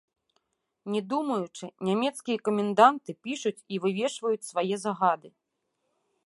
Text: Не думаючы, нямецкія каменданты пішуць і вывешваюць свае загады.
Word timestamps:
Не 0.93 1.01
думаючы, 1.11 1.65
нямецкія 1.89 2.37
каменданты 2.49 3.15
пішуць 3.27 3.57
і 3.77 3.81
вывешваюць 3.85 4.49
свае 4.51 4.75
загады. 4.87 5.29